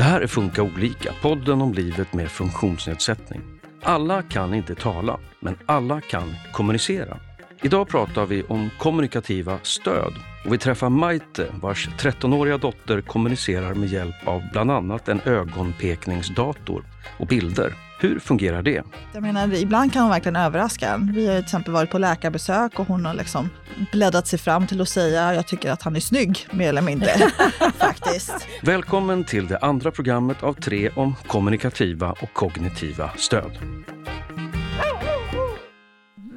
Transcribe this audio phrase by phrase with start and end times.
[0.00, 3.40] Det här är Funka olika, podden om livet med funktionsnedsättning.
[3.82, 7.16] Alla kan inte tala, men alla kan kommunicera.
[7.62, 10.12] Idag pratar vi om kommunikativa stöd
[10.44, 16.84] och vi träffar Maite vars 13-åriga dotter kommunicerar med hjälp av bland annat en ögonpekningsdator
[17.18, 17.74] och bilder.
[18.02, 18.84] Hur fungerar det?
[19.12, 21.12] Jag menar, ibland kan hon verkligen överraska en.
[21.14, 23.50] Vi har till exempel varit på läkarbesök och hon har liksom
[23.92, 27.08] bläddrat sig fram till att säga jag tycker att han är snygg, mer eller mindre.
[27.74, 28.48] faktiskt.
[28.62, 33.58] Välkommen till det andra programmet av tre om kommunikativa och kognitiva stöd.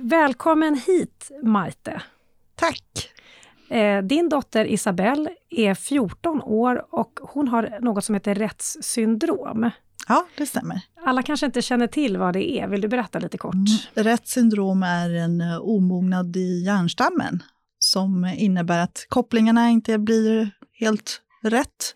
[0.01, 2.01] Välkommen hit, Maite.
[2.55, 3.09] Tack!
[3.69, 9.71] Eh, din dotter Isabelle är 14 år och hon har något som heter Retts syndrom.
[10.07, 10.81] Ja, det stämmer.
[11.05, 12.67] Alla kanske inte känner till vad det är.
[12.67, 13.53] Vill du berätta lite kort?
[13.53, 13.67] Mm.
[14.05, 17.43] Retts syndrom är en eh, omognad i hjärnstammen
[17.79, 21.93] som innebär att kopplingarna inte blir helt rätt.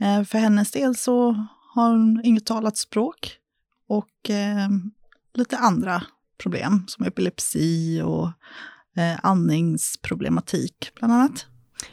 [0.00, 3.36] Eh, för hennes del så har hon inget talat språk
[3.88, 4.68] och eh,
[5.34, 6.02] lite andra
[6.38, 8.26] problem som epilepsi och
[9.02, 11.46] eh, andningsproblematik bland annat.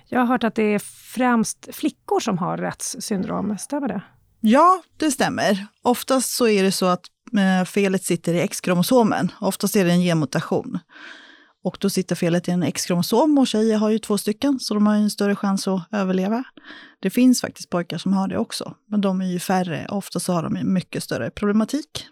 [0.05, 0.79] Jag har hört att det är
[1.13, 4.01] främst flickor som har Retts syndrom, stämmer det?
[4.45, 5.67] Ja, det stämmer.
[5.81, 7.05] Oftast så är det så att
[7.37, 9.31] eh, felet sitter i X-kromosomen.
[9.39, 10.79] Oftast är det en genmutation.
[11.63, 14.87] Och då sitter felet i en X-kromosom och tjejer har ju två stycken, så de
[14.87, 16.43] har en större chans att överleva.
[16.99, 19.87] Det finns faktiskt pojkar som har det också, men de är ju färre.
[19.89, 22.07] Ofta så har de mycket större problematik.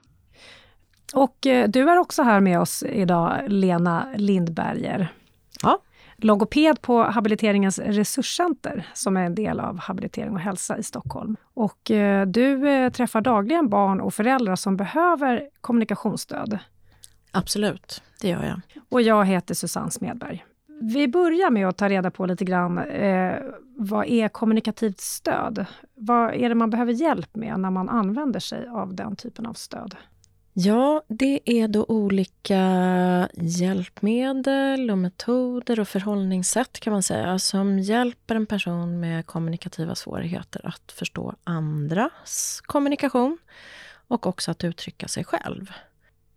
[1.13, 5.13] Och eh, du är också här med oss idag, Lena Lindberger.
[5.61, 5.81] Ja.
[6.23, 11.35] Logoped på Habiliteringens resurscenter, som är en del av Habilitering och hälsa i Stockholm.
[11.53, 16.59] Och eh, du eh, träffar dagligen barn och föräldrar som behöver kommunikationsstöd.
[17.31, 18.61] Absolut, det gör jag.
[18.89, 20.45] Och jag heter Susanne Smedberg.
[20.81, 23.35] Vi börjar med att ta reda på lite grann, eh,
[23.77, 25.65] vad är kommunikativt stöd?
[25.95, 29.53] Vad är det man behöver hjälp med när man använder sig av den typen av
[29.53, 29.95] stöd?
[30.53, 38.35] Ja, det är då olika hjälpmedel och metoder och förhållningssätt kan man säga som hjälper
[38.35, 43.37] en person med kommunikativa svårigheter att förstå andras kommunikation
[44.07, 45.71] och också att uttrycka sig själv.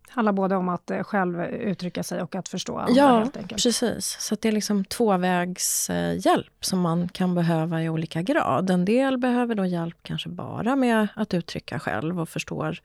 [0.06, 4.16] Det handlar både om att eh, själv uttrycka sig och att förstå andra ja, precis.
[4.20, 8.70] Så det är liksom tvåvägshjälp som man kan behöva i olika grad.
[8.70, 12.80] En del behöver då hjälp kanske bara med att uttrycka själv och förstår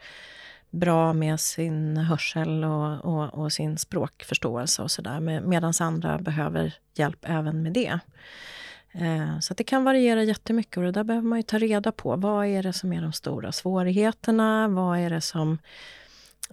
[0.69, 5.19] bra med sin hörsel och, och, och sin språkförståelse och sådär.
[5.19, 7.99] Med, Medan andra behöver hjälp även med det.
[8.91, 12.15] Eh, så det kan variera jättemycket och det där behöver man ju ta reda på.
[12.15, 14.67] Vad är det som är de stora svårigheterna?
[14.67, 15.57] Vad är det som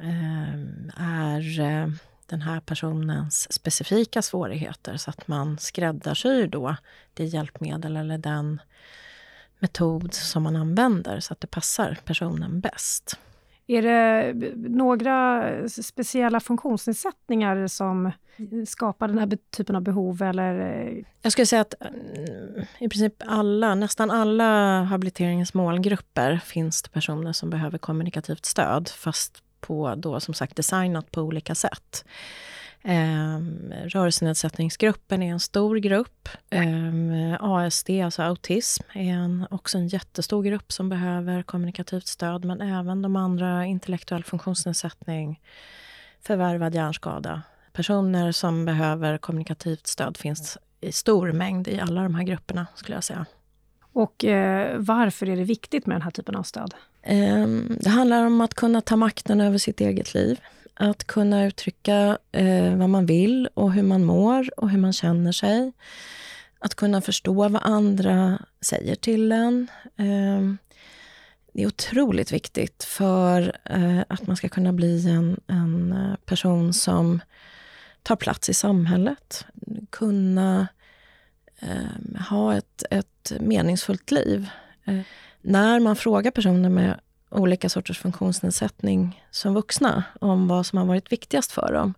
[0.00, 0.54] eh,
[0.96, 1.88] är eh,
[2.26, 6.76] den här personens specifika svårigheter så att man skräddarsyr då
[7.14, 8.60] det hjälpmedel eller den
[9.58, 13.18] metod som man använder så att det passar personen bäst.
[13.66, 18.12] Är det eh, några eh, speciella funktionsnedsättningar som
[18.66, 20.22] skapar den här typen av behov?
[20.22, 20.60] Eller?
[20.60, 21.04] Eh?
[21.22, 27.32] Jag skulle säga att mm, i princip alla, nästan alla habiliteringens målgrupper finns det personer
[27.32, 32.04] som behöver kommunikativt stöd, fast på då som sagt designat på olika sätt.
[32.88, 33.40] Eh,
[33.84, 36.28] rörelsenedsättningsgruppen är en stor grupp.
[36.50, 42.60] Eh, ASD, alltså autism, är en, också en jättestor grupp som behöver kommunikativt stöd, men
[42.60, 45.40] även de andra, intellektuell funktionsnedsättning,
[46.22, 47.42] förvärvad hjärnskada.
[47.72, 52.96] Personer som behöver kommunikativt stöd finns i stor mängd i alla de här grupperna, skulle
[52.96, 53.26] jag säga.
[53.92, 56.74] Och eh, varför är det viktigt med den här typen av stöd?
[57.02, 57.46] Eh,
[57.80, 60.40] det handlar om att kunna ta makten över sitt eget liv.
[60.78, 65.32] Att kunna uttrycka eh, vad man vill och hur man mår och hur man känner
[65.32, 65.72] sig.
[66.58, 69.68] Att kunna förstå vad andra säger till en.
[69.96, 70.54] Eh,
[71.52, 76.74] det är otroligt viktigt för eh, att man ska kunna bli en, en eh, person
[76.74, 77.20] som
[78.02, 79.46] tar plats i samhället.
[79.90, 80.68] Kunna
[81.58, 84.48] eh, ha ett, ett meningsfullt liv.
[84.84, 85.00] Eh,
[85.40, 87.00] när man frågar personer med
[87.36, 91.94] olika sorters funktionsnedsättning som vuxna, om vad som har varit viktigast för dem,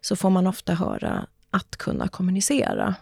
[0.00, 2.94] så får man ofta höra att kunna kommunicera.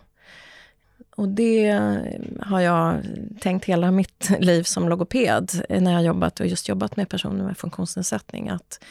[1.17, 1.99] Och det eh,
[2.40, 3.02] har jag
[3.40, 7.44] tänkt hela mitt liv som logoped, eh, när jag jobbat och just jobbat med personer
[7.44, 8.84] med funktionsnedsättning, att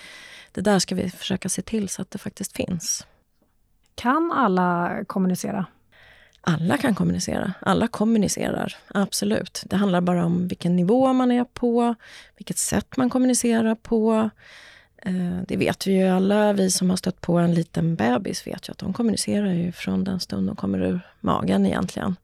[0.51, 3.07] det där ska vi försöka se till så att det faktiskt finns.
[3.95, 5.65] Kan alla kommunicera?
[6.41, 7.53] Alla kan kommunicera.
[7.59, 9.63] Alla kommunicerar, absolut.
[9.65, 11.95] Det handlar bara om vilken nivå man är på,
[12.37, 14.29] vilket sätt man kommunicerar på.
[14.97, 18.69] Eh, det vet vi ju alla, vi som har stött på en liten bebis vet
[18.69, 22.15] ju att de kommunicerar ju från den stund de kommer ur magen egentligen,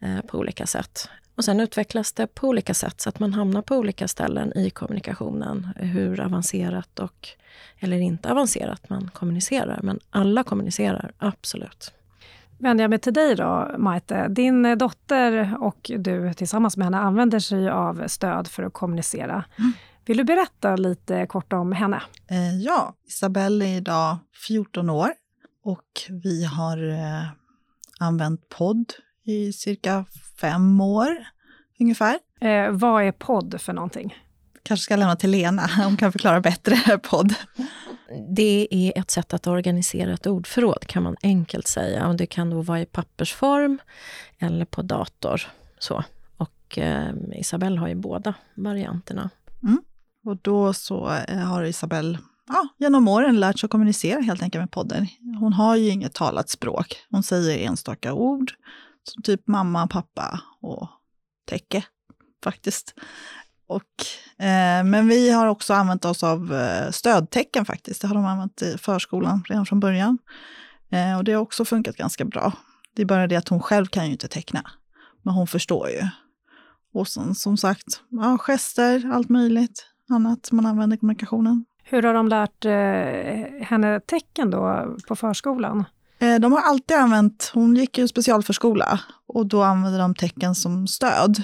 [0.00, 1.08] eh, på olika sätt.
[1.34, 4.70] Och sen utvecklas det på olika sätt så att man hamnar på olika ställen i
[4.70, 5.68] kommunikationen.
[5.76, 7.28] Hur avancerat och
[7.78, 9.80] eller inte avancerat man kommunicerar.
[9.82, 11.92] Men alla kommunicerar, absolut.
[12.62, 14.28] Vänder jag mig till dig då, Maite.
[14.28, 19.44] Din dotter och du tillsammans med henne använder sig av stöd för att kommunicera.
[19.58, 19.72] Mm.
[20.04, 22.02] Vill du berätta lite kort om henne?
[22.30, 25.10] Eh, ja, Isabelle är idag 14 år
[25.64, 25.86] och
[26.22, 27.26] vi har eh,
[28.00, 28.92] använt podd
[29.24, 30.04] i cirka
[30.40, 31.08] fem år
[31.80, 32.18] ungefär.
[32.40, 34.14] Eh, vad är podd för någonting?
[34.62, 37.34] Kanske ska lämna till Lena, hon kan förklara bättre podd.
[38.36, 42.08] Det är ett sätt att organisera ett ordförråd kan man enkelt säga.
[42.08, 43.78] Och det kan då vara i pappersform
[44.38, 45.42] eller på dator.
[45.78, 46.04] Så.
[46.36, 49.30] Och eh, Isabelle har ju båda varianterna.
[49.62, 49.82] Mm.
[50.24, 52.18] Och då så eh, har Isabelle
[52.48, 55.06] ja, genom åren lärt sig att kommunicera helt enkelt med podden.
[55.40, 56.96] Hon har ju inget talat språk.
[57.10, 58.52] Hon säger enstaka ord,
[59.02, 60.88] som typ mamma, pappa och
[61.46, 61.84] täcke
[62.44, 62.94] faktiskt.
[63.72, 68.02] Och, eh, men vi har också använt oss av eh, stödtecken faktiskt.
[68.02, 70.18] Det har de använt i förskolan redan från början.
[70.90, 72.52] Eh, och det har också funkat ganska bra.
[72.94, 74.70] Det är bara det att hon själv kan ju inte teckna.
[75.22, 76.08] Men hon förstår ju.
[76.94, 81.64] Och sen, som sagt, ja, gester, allt möjligt annat man använder i kommunikationen.
[81.84, 85.84] Hur har de lärt eh, henne tecken då på förskolan?
[86.18, 90.86] Eh, de har alltid använt, hon gick ju specialförskola och då använde de tecken som
[90.86, 91.42] stöd.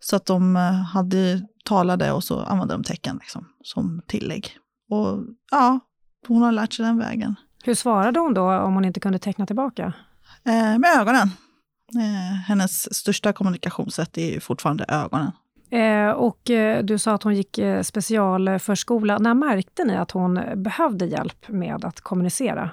[0.00, 4.50] Så att de eh, hade talade och så använde de tecken liksom, som tillägg.
[4.90, 5.18] Och
[5.50, 5.80] ja,
[6.28, 7.34] hon har lärt sig den vägen.
[7.64, 9.92] Hur svarade hon då om hon inte kunde teckna tillbaka?
[10.44, 11.30] Eh, med ögonen.
[11.94, 15.32] Eh, hennes största kommunikationssätt är ju fortfarande ögonen.
[15.70, 19.18] Eh, och eh, du sa att hon gick eh, specialförskola.
[19.18, 22.70] När märkte ni att hon behövde hjälp med att kommunicera?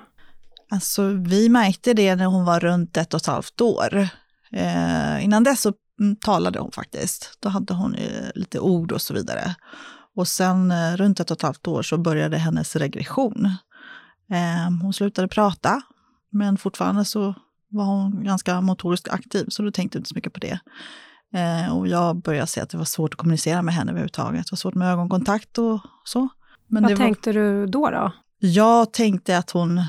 [0.72, 4.07] Alltså, vi märkte det när hon var runt ett och ett halvt år.
[4.51, 5.74] Eh, innan dess så
[6.22, 7.38] talade hon faktiskt.
[7.40, 7.95] Då hade hon
[8.36, 9.56] lite ord och så vidare.
[10.16, 13.45] Och sen eh, runt ett och ett halvt år så började hennes regression.
[14.30, 15.81] Eh, hon slutade prata,
[16.31, 17.36] men fortfarande så
[17.69, 20.60] var hon ganska motoriskt aktiv, så då tänkte jag inte så mycket på det.
[21.34, 24.46] Eh, och jag började se att det var svårt att kommunicera med henne överhuvudtaget.
[24.46, 26.30] Det var svårt med ögonkontakt och så.
[26.68, 27.39] Men Vad tänkte var...
[27.39, 28.12] du då, då?
[28.39, 29.81] Jag tänkte att hon...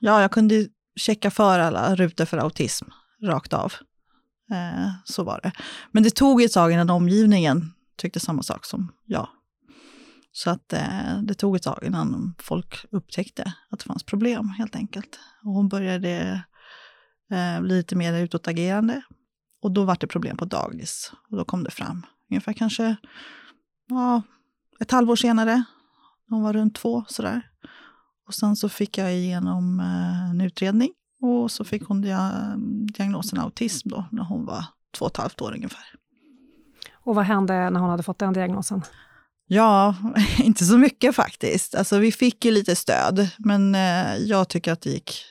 [0.00, 0.66] ja, jag kunde
[0.96, 2.84] checka för alla rutor för autism
[3.22, 3.72] rakt av.
[4.50, 5.52] Eh, så var det.
[5.90, 9.28] Men det tog ett tag innan omgivningen tyckte samma sak som jag.
[10.32, 14.76] Så att eh, det tog ett tag innan folk upptäckte att det fanns problem helt
[14.76, 15.18] enkelt.
[15.44, 16.42] Och hon började
[17.30, 19.02] eh, bli lite mer utåtagerande.
[19.62, 21.12] Och då var det problem på dagis.
[21.30, 22.06] Och då kom det fram.
[22.30, 22.96] Ungefär kanske
[23.88, 24.22] ja,
[24.80, 25.64] ett halvår senare.
[26.28, 27.50] Hon var runt två sådär.
[28.26, 30.90] Och sen så fick jag igenom eh, en utredning
[31.26, 32.00] och så fick hon
[32.86, 34.64] diagnosen autism då, när hon var
[34.98, 35.84] två och ett halvt år ungefär.
[37.04, 38.82] Och vad hände när hon hade fått den diagnosen?
[39.46, 39.94] Ja,
[40.38, 41.74] inte så mycket faktiskt.
[41.74, 45.22] Alltså vi fick ju lite stöd, men eh, jag tycker att det gick...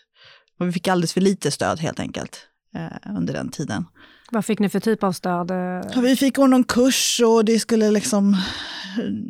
[0.59, 3.85] Vi fick alldeles för lite stöd helt enkelt eh, under den tiden.
[4.31, 5.51] Vad fick ni för typ av stöd?
[5.95, 8.37] Vi fick någon kurs och det skulle liksom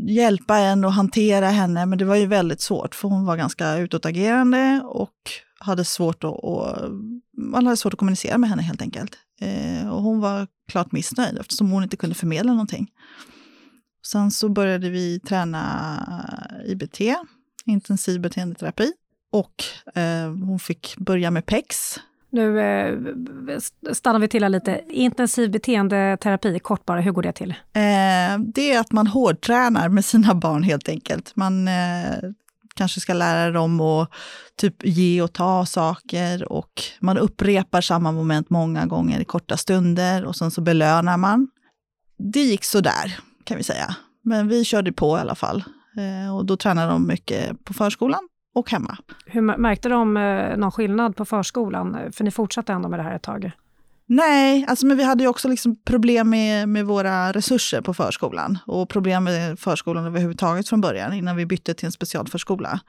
[0.07, 3.77] hjälpa en att hantera henne, men det var ju väldigt svårt för hon var ganska
[3.77, 5.11] utåtagerande och
[5.59, 6.91] hade svårt att, och,
[7.37, 9.17] man hade svårt att kommunicera med henne helt enkelt.
[9.41, 12.91] Eh, och hon var klart missnöjd eftersom hon inte kunde förmedla någonting.
[14.07, 15.69] Sen så började vi träna
[16.65, 16.99] IBT,
[17.65, 18.91] intensiv beteendeterapi.
[19.31, 19.63] Och
[19.97, 21.99] eh, hon fick börja med PEX.
[22.29, 22.97] Nu eh,
[23.93, 24.81] stannar vi till här lite.
[24.89, 27.49] Intensiv beteendeterapi, kort bara, hur går det till?
[27.49, 31.35] Eh, det är att man hårdtränar med sina barn helt enkelt.
[31.35, 31.73] Man eh,
[32.75, 34.09] kanske ska lära dem att
[34.57, 40.25] typ ge och ta saker och man upprepar samma moment många gånger i korta stunder
[40.25, 41.47] och sen så belönar man.
[42.17, 43.95] Det gick så där kan vi säga.
[44.23, 45.63] Men vi körde på i alla fall.
[45.97, 48.97] Eh, och då tränade de mycket på förskolan och hemma.
[49.25, 51.97] Hur märkte de eh, någon skillnad på förskolan?
[52.11, 53.51] För ni fortsatte ändå med det här ett tag.
[54.07, 58.57] Nej, alltså, men vi hade ju också liksom problem med, med våra resurser på förskolan
[58.67, 62.79] och problem med förskolan överhuvudtaget från början innan vi bytte till en specialförskola.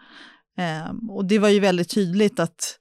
[0.59, 2.79] Eh, och det var ju väldigt tydligt att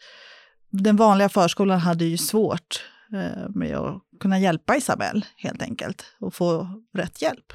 [0.71, 6.33] den vanliga förskolan hade ju svårt eh, med att kunna hjälpa Isabelle helt enkelt och
[6.33, 7.53] få rätt hjälp.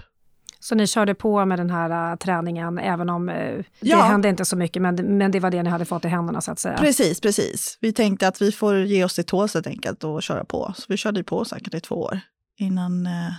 [0.61, 3.29] Så ni körde på med den här uh, träningen, även om
[3.81, 3.97] ja.
[3.97, 6.41] det hände inte så mycket, men, men det var det ni hade fått i händerna
[6.41, 6.79] så att säga?
[6.79, 7.79] Precis, precis.
[7.81, 10.75] Vi tänkte att vi får ge oss till tåls helt enkelt och köra på.
[10.77, 12.21] Så vi körde på säkert i två år
[12.59, 13.33] innan uh,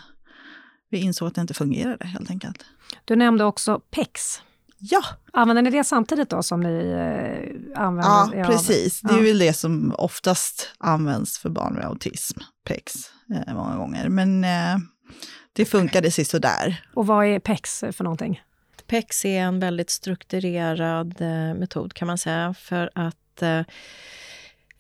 [0.90, 2.66] vi insåg att det inte fungerade helt enkelt.
[3.06, 4.42] Du nämnde också PEX.
[4.82, 5.02] Ja.
[5.34, 8.38] Använder ni det samtidigt då som ni eh, använder?
[8.38, 9.02] Ja, precis.
[9.02, 9.24] Det är ja.
[9.24, 12.94] väl det som oftast används för barn med autism, PEX,
[13.36, 14.10] eh, många gånger.
[14.10, 14.78] Men eh,
[15.54, 16.84] det funkade sådär.
[16.94, 18.42] Och vad är PEX för någonting?
[18.88, 23.62] PEX är en väldigt strukturerad eh, metod kan man säga för att eh,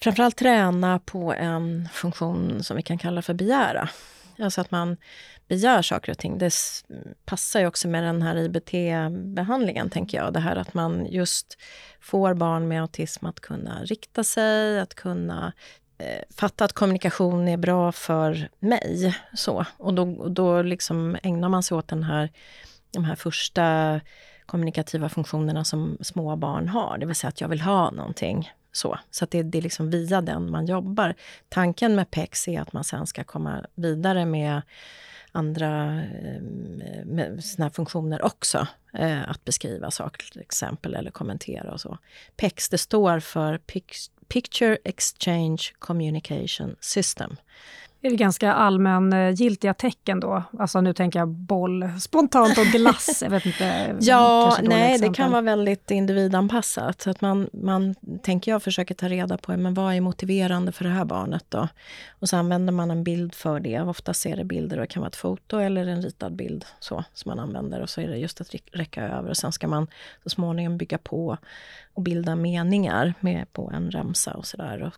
[0.02, 3.90] framförallt träna på en funktion som vi kan kalla för begära.
[4.40, 4.98] Alltså att man
[5.48, 6.38] begär saker och ting.
[6.38, 6.54] Det
[7.26, 10.34] passar ju också med den här IBT-behandlingen, tänker jag.
[10.34, 11.58] Det här att man just
[12.02, 15.54] får barn med autism att kunna rikta sig, att kunna
[16.02, 19.18] Eh, fatta att kommunikation är bra för mig.
[19.34, 19.66] Så.
[19.78, 22.30] Och då, då liksom ägnar man sig åt den här,
[22.92, 24.00] de här första
[24.46, 28.52] kommunikativa funktionerna som små barn har, det vill säga att jag vill ha någonting.
[28.72, 31.16] Så, så att det, det är liksom via den man jobbar.
[31.50, 34.62] Tanken med PEX är att man sen ska komma vidare med
[35.32, 36.42] andra eh,
[37.06, 38.68] med såna funktioner också.
[38.94, 41.98] Eh, att beskriva saker till exempel eller kommentera och så.
[42.36, 43.58] PEX det står för
[44.32, 47.38] Picture Exchange Communication System
[48.04, 50.44] är det ganska allmängiltiga tecken då?
[50.60, 53.20] Alltså nu tänker jag boll spontant och glass.
[53.24, 53.96] Jag vet inte.
[54.02, 57.02] ja, nej, det kan vara väldigt individanpassat.
[57.02, 60.84] Så att man, man, tänker jag, försöker ta reda på men vad är motiverande för
[60.84, 61.68] det här barnet då?
[62.10, 63.82] Och så använder man en bild för det.
[63.82, 67.04] Oftast är det bilder och det kan vara ett foto eller en ritad bild så,
[67.14, 67.82] som man använder.
[67.82, 69.30] Och så är det just att räcka över.
[69.30, 69.88] Och sen ska man
[70.24, 71.38] så småningom bygga på
[71.94, 74.92] och bilda meningar med på en ramsa och sådär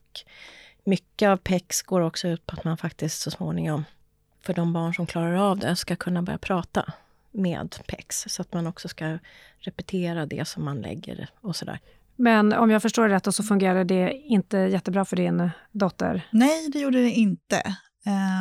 [0.84, 3.86] mycket av PEX går också ut på att man faktiskt så småningom,
[4.42, 6.94] för de barn som klarar av det, ska kunna börja prata
[7.32, 8.26] med PEX.
[8.28, 9.18] Så att man också ska
[9.60, 11.80] repetera det som man lägger och sådär.
[12.16, 16.28] Men om jag förstår det rätt så fungerade det inte jättebra för din dotter?
[16.32, 17.76] Nej, det gjorde det inte.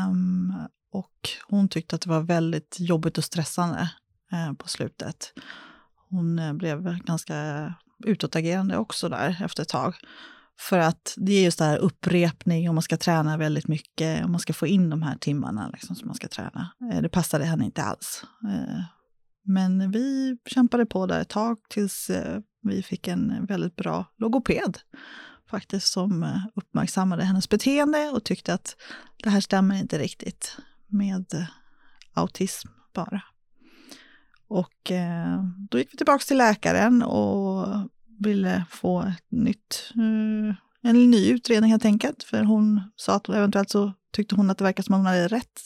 [0.08, 0.54] Um,
[0.92, 3.90] och hon tyckte att det var väldigt jobbigt och stressande
[4.32, 5.32] uh, på slutet.
[6.10, 9.94] Hon uh, blev ganska utåtagerande också där efter ett tag.
[10.60, 14.30] För att det är just det här upprepning och man ska träna väldigt mycket och
[14.30, 16.72] man ska få in de här timmarna liksom, som man ska träna.
[16.92, 18.24] Eh, det passade henne inte alls.
[18.48, 18.82] Eh,
[19.44, 24.78] men vi kämpade på där ett tag tills eh, vi fick en väldigt bra logoped
[25.50, 28.76] faktiskt som uppmärksammade hennes beteende och tyckte att
[29.22, 30.56] det här stämmer inte riktigt
[30.86, 31.46] med
[32.14, 33.22] autism bara.
[34.48, 34.92] Och
[35.70, 37.66] då gick vi tillbaka till läkaren och
[38.22, 40.54] ville få ett nytt, eh,
[40.90, 42.22] en ny utredning helt enkelt.
[42.22, 45.28] För hon sa att eventuellt så tyckte hon att det verkade som att hon hade
[45.28, 45.60] rätt.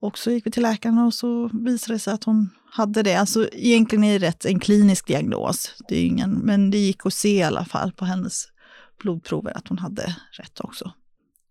[0.00, 3.14] Och så gick vi till läkaren och så visade det sig att hon hade det.
[3.14, 5.74] Alltså egentligen är det rätt en klinisk diagnos.
[5.88, 8.48] Det är ingen, men det gick att se i alla fall på hennes
[8.98, 10.92] blodprover att hon hade rätt också.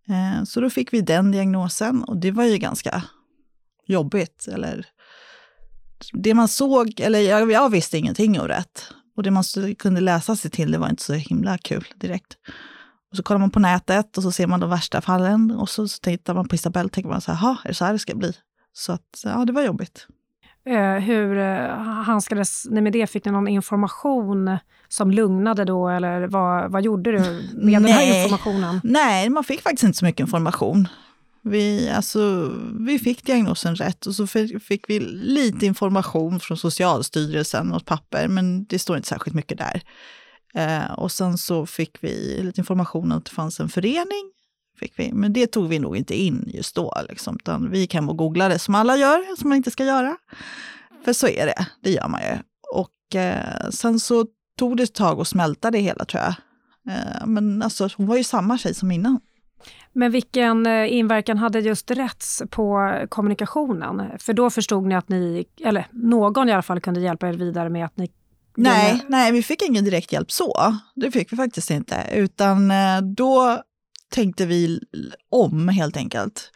[0.08, 3.04] Eh, så då fick vi den diagnosen och det var ju ganska
[3.88, 4.48] jobbigt.
[4.52, 4.86] Eller
[6.14, 8.94] det man såg, eller jag, jag visste ingenting om rätt.
[9.16, 9.44] Och det man
[9.80, 12.38] kunde läsa sig till, det var inte så himla kul direkt.
[13.12, 15.88] Och så kollar man på nätet och så ser man de värsta fallen och så,
[15.88, 18.00] så tittar man på Isabelle och tänker man så här, är det så här det
[18.00, 18.34] ska bli?
[18.74, 20.08] Så att, ja, det var jobbigt.
[20.70, 21.70] Uh, hur uh,
[22.04, 23.08] handskades ni med det?
[23.08, 27.74] Fick ni någon information som lugnade då, eller vad, vad gjorde du med Nej.
[27.74, 28.82] den här informationen?
[28.84, 30.88] Nej, man fick faktiskt inte så mycket information.
[31.44, 37.86] Vi, alltså, vi fick diagnosen rätt och så fick vi lite information från Socialstyrelsen och
[37.86, 39.82] papper, men det står inte särskilt mycket där.
[40.54, 44.32] Eh, och sen så fick vi lite information om att det fanns en förening,
[44.80, 46.94] fick vi, men det tog vi nog inte in just då.
[47.10, 50.18] Liksom, utan vi gick hem och googlade som alla gör, som man inte ska göra.
[51.06, 52.38] För så är det, det gör man ju.
[52.74, 54.26] Och eh, sen så
[54.58, 56.36] tog det ett tag att smälta det hela tror jag.
[56.96, 59.20] Eh, men alltså, hon var ju samma tjej som innan.
[59.94, 64.20] Men vilken eh, inverkan hade just rätts på kommunikationen?
[64.20, 67.70] För då förstod ni att ni, eller någon i alla fall, kunde hjälpa er vidare
[67.70, 68.12] med att ni
[68.58, 70.76] Nej, nej, vi fick ingen direkt hjälp så.
[70.96, 72.08] Det fick vi faktiskt inte.
[72.12, 73.62] Utan eh, då
[74.10, 74.80] tänkte vi
[75.30, 76.52] om helt enkelt.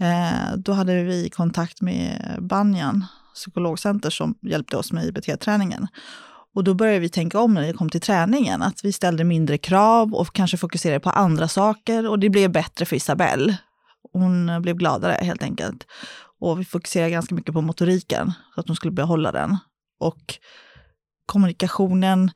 [0.00, 5.86] Eh, då hade vi kontakt med Banjan psykologcenter som hjälpte oss med IBT-träningen.
[6.54, 9.58] Och då började vi tänka om när det kom till träningen, att vi ställde mindre
[9.58, 13.58] krav och kanske fokuserade på andra saker och det blev bättre för Isabelle.
[14.12, 15.86] Hon blev gladare helt enkelt.
[16.40, 19.56] Och vi fokuserade ganska mycket på motoriken, så att hon skulle behålla den.
[20.00, 20.38] Och
[21.26, 22.30] kommunikationen,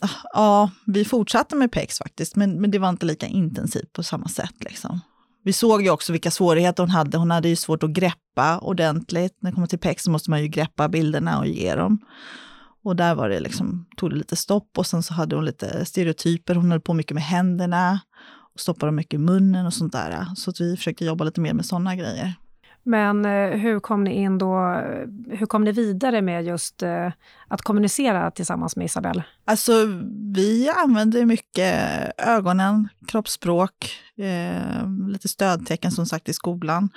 [0.00, 4.02] ah, ja, vi fortsatte med PEX faktiskt, men, men det var inte lika intensivt på
[4.02, 4.54] samma sätt.
[4.60, 5.00] Liksom.
[5.44, 7.18] Vi såg ju också vilka svårigheter hon hade.
[7.18, 9.36] Hon hade ju svårt att greppa ordentligt.
[9.40, 11.98] När det kommer till PEX så måste man ju greppa bilderna och ge dem.
[12.86, 15.84] Och där var det liksom, tog det lite stopp och sen så hade hon lite
[15.84, 16.54] stereotyper.
[16.54, 18.00] Hon höll på mycket med händerna
[18.54, 20.24] och stoppade mycket i munnen och sånt där.
[20.36, 22.34] Så att vi försökte jobba lite mer med sådana grejer.
[22.82, 24.82] Men eh, hur kom ni in då?
[25.30, 27.12] Hur kom ni vidare med just eh,
[27.48, 29.24] att kommunicera tillsammans med Isabelle?
[29.44, 29.72] Alltså,
[30.34, 31.74] vi använde mycket
[32.18, 33.72] ögonen, kroppsspråk,
[34.16, 36.88] eh, lite stödtecken som sagt i skolan.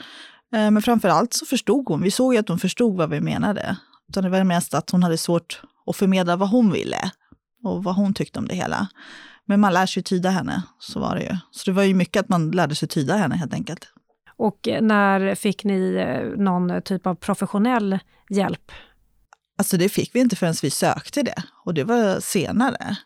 [0.53, 2.01] Eh, men framför allt så förstod hon.
[2.01, 3.77] Vi såg ju att hon förstod vad vi menade.
[4.09, 7.11] Utan det var mest att hon hade svårt att förmedla vad hon ville
[7.63, 8.87] och vad hon tyckte om det hela.
[9.45, 11.37] Men man lär sig tyda henne, så var det ju.
[11.51, 13.87] Så det var ju mycket att man lärde sig tyda henne helt enkelt.
[14.37, 18.71] Och när fick ni eh, någon typ av professionell hjälp?
[19.57, 21.43] Alltså det fick vi inte förrän vi sökte det.
[21.65, 22.97] Och det var senare.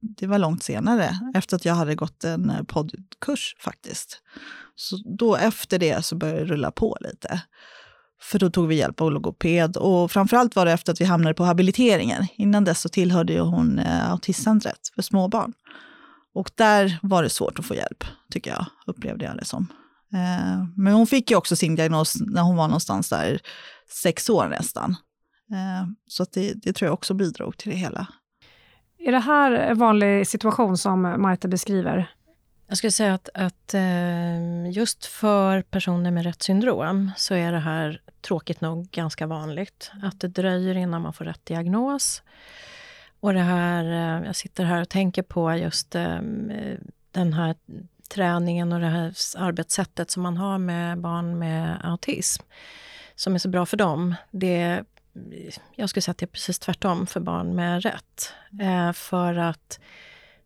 [0.00, 4.22] Det var långt senare, efter att jag hade gått en eh, poddkurs faktiskt.
[4.76, 7.42] Så då efter det så började det rulla på lite.
[8.24, 11.34] För då tog vi hjälp av logoped och framförallt var det efter att vi hamnade
[11.34, 12.26] på habiliteringen.
[12.36, 15.52] Innan dess så tillhörde ju hon eh, autismcentret för småbarn.
[16.34, 19.66] Och där var det svårt att få hjälp, tycker jag, upplevde jag det som.
[20.12, 23.40] Eh, men hon fick ju också sin diagnos när hon var någonstans där
[23.90, 24.90] sex år nästan.
[25.52, 28.06] Eh, så det, det tror jag också bidrog till det hela.
[28.98, 32.10] Är det här en vanlig situation som Marta beskriver?
[32.68, 33.74] Jag skulle säga att, att
[34.72, 39.90] just för personer med rätt syndrom så är det här tråkigt nog ganska vanligt.
[40.02, 42.22] Att det dröjer innan man får rätt diagnos.
[43.20, 43.84] Och det här,
[44.24, 45.90] jag sitter här och tänker på just
[47.10, 47.54] den här
[48.08, 52.42] träningen och det här arbetssättet som man har med barn med autism,
[53.14, 54.84] som är så bra för dem, det,
[55.74, 58.32] jag skulle säga att det är precis tvärtom för barn med rätt.
[58.60, 59.80] Eh, för att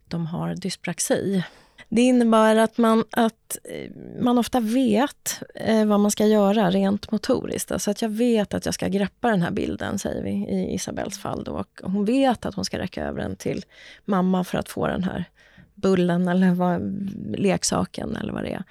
[0.09, 1.45] de har dyspraxi.
[1.89, 3.91] Det innebär att man, att eh,
[4.21, 7.73] man ofta vet eh, vad man ska göra rent motoriskt.
[7.73, 11.19] Alltså att jag vet att jag ska greppa den här bilden, säger vi i Isabells
[11.19, 11.45] fall.
[11.45, 11.53] Då.
[11.53, 13.65] Och hon vet att hon ska räcka över den till
[14.05, 15.25] mamma för att få den här
[15.75, 16.81] bullen eller vad,
[17.37, 18.65] leksaken eller vad det är.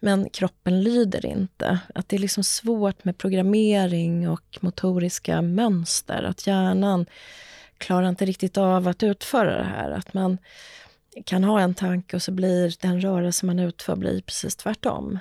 [0.00, 1.78] Men kroppen lyder inte.
[1.94, 6.22] Att det är liksom svårt med programmering och motoriska mönster.
[6.22, 7.06] Att hjärnan
[7.78, 9.90] klarar inte riktigt av att utföra det här.
[9.90, 10.38] Att man
[11.24, 15.18] kan ha en tanke och så blir den rörelse man utför blir precis tvärtom.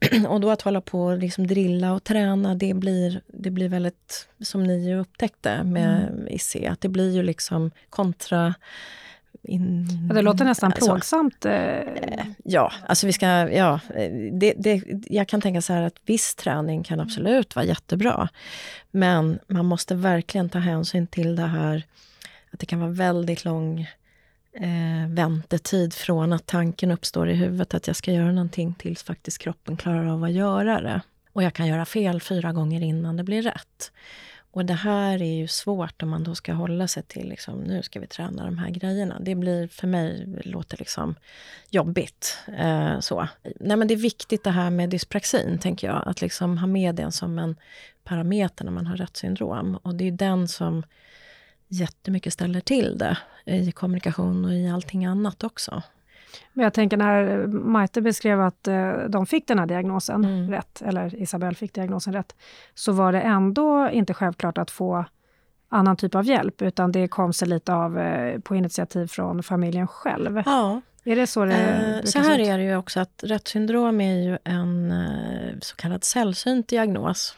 [0.28, 4.28] och då att hålla på och liksom drilla och träna, det blir, det blir väldigt,
[4.40, 6.28] som ni ju upptäckte med mm.
[6.28, 8.54] IC, att det blir ju liksom kontra
[9.42, 11.44] in, ja, det låter nästan alltså, plågsamt.
[11.44, 11.80] Eh.
[12.44, 13.80] Ja, alltså vi ska, ja,
[14.32, 18.28] det, det, jag kan tänka så här att viss träning kan absolut vara jättebra.
[18.90, 21.84] Men man måste verkligen ta hänsyn till det här
[22.50, 23.88] att det kan vara väldigt lång
[24.52, 29.38] eh, väntetid från att tanken uppstår i huvudet att jag ska göra någonting tills faktiskt
[29.38, 31.00] kroppen klarar av att göra det.
[31.32, 33.92] Och jag kan göra fel fyra gånger innan det blir rätt.
[34.52, 37.82] Och det här är ju svårt om man då ska hålla sig till liksom, nu
[37.82, 39.20] ska vi träna de här grejerna.
[39.20, 41.14] Det blir för mig, låter liksom
[41.70, 42.38] jobbigt.
[42.58, 43.28] Eh, så.
[43.60, 46.02] Nej men det är viktigt det här med dyspraxin, tänker jag.
[46.06, 47.56] Att liksom ha med den som en
[48.04, 49.78] parameter när man har Retts syndrom.
[49.82, 50.82] Och det är den som
[51.70, 55.82] jättemycket ställer till det i kommunikation och i allting annat också.
[56.52, 60.50] Men jag tänker när Maite beskrev att eh, de fick den här diagnosen mm.
[60.50, 62.36] rätt, eller Isabelle fick diagnosen rätt,
[62.74, 65.04] så var det ändå inte självklart att få
[65.68, 69.86] annan typ av hjälp, utan det kom sig lite av eh, på initiativ från familjen
[69.86, 70.42] själv.
[70.46, 70.80] Ja.
[71.04, 74.14] Är det så det eh, Så här är det ju också att Rett syndrom är
[74.14, 77.36] ju en eh, så kallad sällsynt diagnos.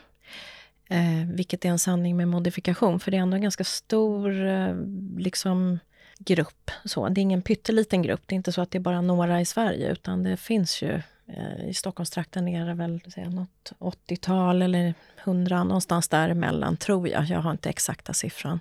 [0.92, 4.74] Eh, vilket är en sanning med modifikation, för det är ändå en ganska stor eh,
[5.18, 5.78] liksom,
[6.18, 6.70] grupp.
[6.84, 8.20] Så, det är ingen pytteliten grupp.
[8.26, 11.02] Det är inte så att det är bara några i Sverige, utan det finns ju
[11.26, 17.24] eh, i Stockholmstrakten är det väl säga, något 80-tal eller 100, någonstans däremellan tror jag.
[17.24, 18.60] Jag har inte exakta siffran.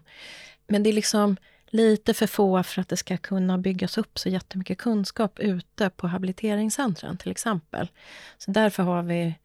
[0.68, 1.38] Men det är liksom
[1.74, 6.08] lite för få för att det ska kunna byggas upp så jättemycket kunskap ute på
[6.08, 7.88] habiliteringscentren till exempel.
[8.38, 9.36] Så därför har vi,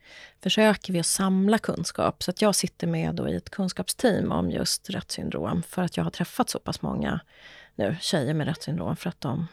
[0.43, 2.23] försöker vi att samla kunskap.
[2.23, 5.97] Så att jag sitter med då i ett kunskapsteam om just Retts syndrom för att
[5.97, 7.21] jag har träffat så pass många
[7.75, 9.47] nu, tjejer med Retts syndrom för att de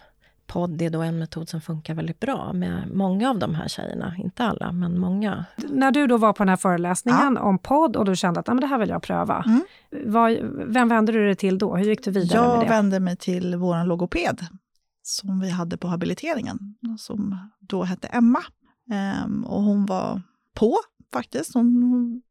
[0.47, 4.15] podd är då en metod som funkar väldigt bra med många av de här tjejerna.
[4.17, 5.45] Inte alla, men många.
[5.69, 7.41] När du då var på den här föreläsningen ja.
[7.41, 9.43] om podd och du kände att ah, men det här vill jag pröva.
[9.47, 9.63] Mm.
[10.05, 11.75] Vad, vem vände du dig till då?
[11.75, 12.65] Hur gick du vidare jag med det?
[12.65, 14.45] Jag vände mig till vår logoped
[15.03, 18.39] som vi hade på habiliteringen, som då hette Emma.
[18.91, 20.21] Ehm, och hon var
[20.53, 20.77] på
[21.13, 21.53] faktiskt.
[21.53, 22.21] Hon,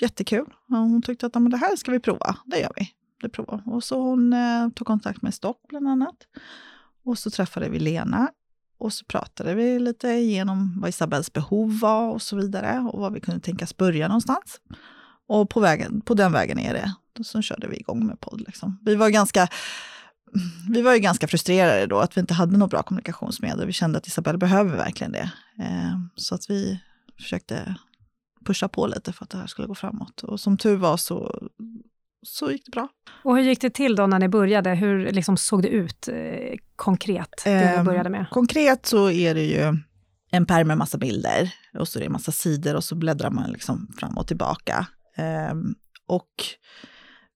[0.00, 0.54] jättekul.
[0.68, 2.90] Hon tyckte att ah, men det här ska vi prova, det gör vi.
[3.20, 3.62] Det provar.
[3.66, 6.16] Och så hon eh, tog kontakt med Stopp bland annat.
[7.08, 8.30] Och så träffade vi Lena
[8.78, 13.10] och så pratade vi lite igenom vad Isabells behov var och så vidare och var
[13.10, 14.60] vi kunde tänkas börja någonstans.
[15.28, 16.94] Och på, vägen, på den vägen är det.
[17.24, 18.40] Så körde vi igång med podd.
[18.40, 18.78] Liksom.
[18.82, 19.48] Vi, var ganska,
[20.70, 23.66] vi var ju ganska frustrerade då att vi inte hade något bra kommunikationsmedel.
[23.66, 25.30] Vi kände att Isabelle behöver verkligen det.
[25.58, 26.80] Eh, så att vi
[27.16, 27.74] försökte
[28.44, 30.22] pusha på lite för att det här skulle gå framåt.
[30.22, 31.48] Och som tur var så,
[32.22, 32.88] så gick det bra.
[33.24, 34.70] Och hur gick det till då när ni började?
[34.70, 36.14] Hur liksom såg det ut eh,
[36.76, 38.26] konkret, det ni Ehm, började med?
[38.30, 39.76] Konkret så är det ju
[40.30, 43.30] en pärm med massa bilder och så är det en massa sidor och så bläddrar
[43.30, 44.86] man liksom fram och tillbaka.
[45.16, 45.74] Ehm,
[46.06, 46.30] och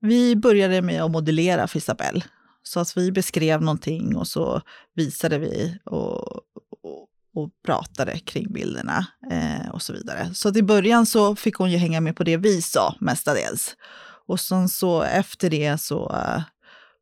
[0.00, 2.24] vi började med att modellera för Isabelle.
[2.62, 4.60] Så att vi beskrev någonting och så
[4.94, 6.36] visade vi och,
[6.82, 10.34] och, och pratade kring bilderna eh, och så vidare.
[10.34, 13.76] Så att i början så fick hon ju hänga med på det vi sa mestadels.
[14.26, 16.42] Och sen så efter det så eh,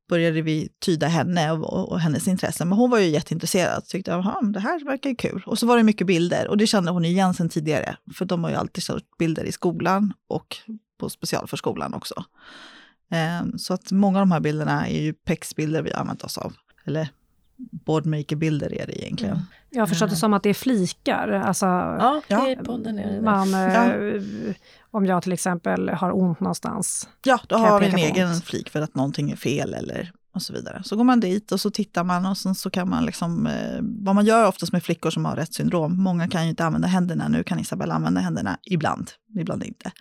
[0.08, 2.68] började vi tyda henne och, och hennes intressen.
[2.68, 5.42] Men hon var ju jätteintresserad tyckte att det här verkar ju kul.
[5.46, 7.96] Och så var det mycket bilder och det kände hon igen sen tidigare.
[8.14, 10.56] För de har ju alltid kört bilder i skolan och
[10.98, 12.24] på specialförskolan också.
[13.10, 16.38] Ehm, så att många av de här bilderna är ju PEX-bilder vi har använt oss
[16.38, 16.52] av.
[16.84, 17.08] Eller
[17.56, 19.38] boardmaker-bilder är det egentligen.
[19.70, 21.28] Jag har förstått det som att det är flikar.
[21.28, 22.44] Alltså, Ja, Ja.
[22.46, 23.20] det.
[23.22, 24.22] man, eh, Ja.
[24.92, 27.08] Om jag till exempel har ont någonstans.
[27.24, 28.44] Ja, då har vi en egen något?
[28.44, 30.82] flik för att någonting är fel eller och så vidare.
[30.84, 33.78] Så går man dit och så tittar man och sen så kan man liksom, eh,
[33.82, 36.88] vad man gör oftast med flickor som har rätt syndrom, många kan ju inte använda
[36.88, 39.92] händerna, nu kan Isabella använda händerna ibland, ibland inte.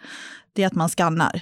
[0.53, 1.41] Det är att man skannar.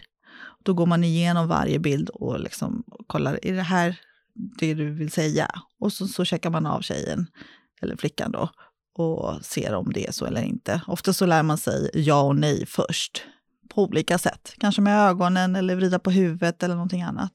[0.63, 3.99] Då går man igenom varje bild och liksom kollar, är det här
[4.33, 5.49] det du vill säga?
[5.79, 7.27] Och så, så checkar man av tjejen,
[7.81, 8.49] eller flickan då,
[8.97, 10.81] och ser om det är så eller inte.
[10.87, 13.23] Ofta så lär man sig ja och nej först,
[13.67, 14.53] på olika sätt.
[14.59, 17.31] Kanske med ögonen eller vrida på huvudet eller någonting annat.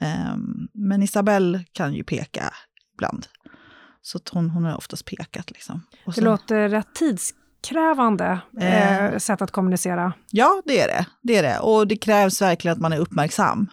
[0.00, 2.52] Ehm, men Isabelle kan ju peka
[2.94, 3.26] ibland.
[4.02, 5.50] Så hon, hon har oftast pekat.
[5.50, 5.82] Liksom.
[6.06, 9.18] Och Det sen- låter rätt tidskrävande eh, Eh.
[9.18, 10.12] sätt att kommunicera.
[10.30, 11.06] Ja, det är det.
[11.22, 11.58] det är det.
[11.58, 13.66] Och det krävs verkligen att man är uppmärksam.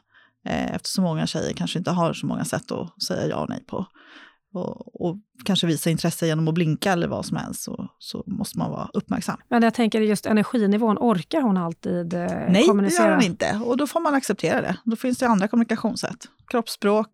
[0.47, 3.63] Eh, eftersom många tjejer kanske inte har så många sätt att säga ja och nej
[3.65, 3.85] på.
[4.57, 7.63] Och, och kanske visa intresse genom att blinka eller vad som helst.
[7.63, 9.37] Så, så måste man vara uppmärksam.
[9.49, 13.05] Men jag tänker just energinnivån, orkar hon alltid eh, Nej, det kommunicera?
[13.05, 13.61] gör hon inte.
[13.65, 14.77] Och då får man acceptera det.
[14.83, 16.27] Då finns det andra kommunikationssätt.
[16.51, 17.09] Kroppsspråk,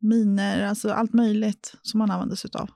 [0.00, 2.70] miner, alltså allt möjligt som man använder sig av.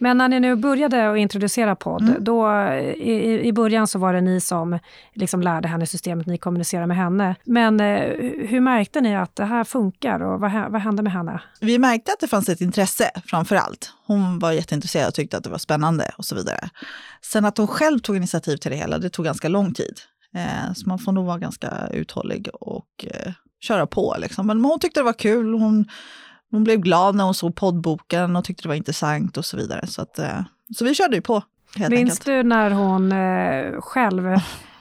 [0.00, 2.24] Men när ni nu började att introducera podd, Mm.
[2.24, 2.52] då
[2.98, 4.78] i, i- början så var det ni som
[5.14, 7.34] liksom lärde henne systemet, ni kommunicerade med henne.
[7.44, 8.02] Men eh,
[8.48, 11.40] hur märkte ni att det här funkar och vad, vad hände med henne?
[11.60, 13.92] Vi märkte att det fanns ett intresse framför allt.
[14.06, 16.68] Hon var jätteintresserad och tyckte att det var spännande och så vidare.
[17.22, 19.98] Sen att hon själv tog initiativ till det hela, det tog ganska lång tid.
[20.36, 24.16] Eh, så man får nog vara ganska uthållig och eh, köra på.
[24.18, 24.46] Liksom.
[24.46, 25.54] Men hon tyckte det var kul.
[25.54, 25.84] Hon,
[26.50, 29.86] hon blev glad när hon såg poddboken och tyckte det var intressant och så vidare.
[29.86, 30.40] Så, att, eh,
[30.76, 31.42] så vi körde ju på
[31.76, 32.24] helt Minns enkelt.
[32.24, 34.40] du när hon eh, själv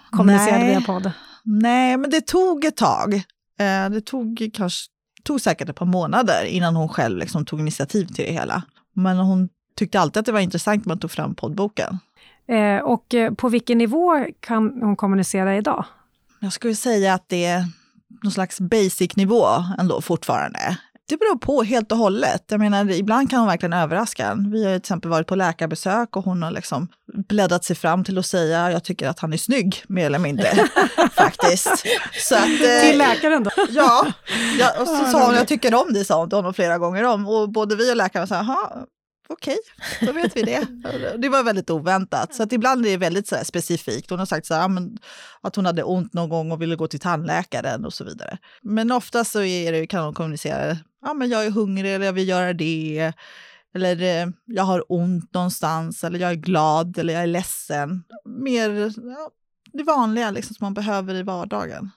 [0.10, 0.70] kommunicerade Nej.
[0.70, 1.12] via podd?
[1.44, 3.14] Nej, men det tog ett tag.
[3.60, 4.90] Eh, det tog, kanske,
[5.24, 8.64] tog säkert ett par månader innan hon själv liksom tog initiativ till det hela.
[8.94, 12.00] Men hon tyckte alltid att det var intressant när man tog fram poddboken.
[12.48, 15.86] Eh, och eh, på vilken nivå kan hon kommunicera idag?
[16.40, 17.66] Jag skulle säga att det är
[18.24, 19.46] någon slags basic-nivå
[19.80, 20.78] ändå fortfarande.
[21.10, 22.44] Det beror på helt och hållet.
[22.48, 24.52] Jag menar, ibland kan hon verkligen överraska en.
[24.52, 28.04] Vi har ju till exempel varit på läkarbesök och hon har liksom bläddrat sig fram
[28.04, 30.46] till att säga jag tycker att han är snygg, mer eller mindre.
[31.14, 31.86] faktiskt.
[32.30, 33.52] Så att, eh, Till läkaren då?
[33.70, 34.08] Ja,
[34.60, 37.04] ja och så sa hon jag tycker om dig, sa hon till honom flera gånger
[37.04, 37.28] om.
[37.28, 38.86] Och både vi och läkaren sa, jaha,
[39.30, 39.58] okej,
[40.02, 40.68] då vet vi det.
[41.18, 42.36] Det var väldigt oväntat.
[42.36, 44.10] Så att ibland är det väldigt så specifikt.
[44.10, 44.70] Hon har sagt så här,
[45.42, 48.38] att hon hade ont någon gång och ville gå till tandläkaren och så vidare.
[48.62, 52.14] Men ofta så är det, kan hon kommunicera, ja men jag är hungrig eller jag
[52.14, 53.14] vill göra det.
[53.76, 58.04] Eller eh, jag har ont någonstans, eller jag är glad, eller jag är ledsen.
[58.26, 59.30] Mer ja,
[59.74, 61.90] det vanliga liksom, som man behöver i vardagen.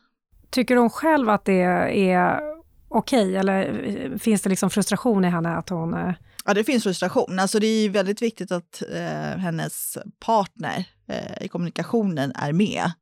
[0.51, 1.63] Tycker hon själv att det
[2.11, 2.41] är
[2.89, 5.95] okej eller eh, finns det liksom frustration i henne att hon...
[5.95, 7.39] eh, Ja, det finns frustration.
[7.39, 12.93] Alltså, det är väldigt viktigt att eh, hennes partner eh, i kommunikationen är med.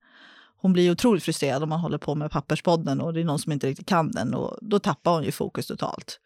[0.61, 3.53] Hon blir otroligt frustrerad om man håller på med papperspodden och det är någon som
[3.53, 6.21] inte riktigt kan den och då tappar hon ju fokus totalt.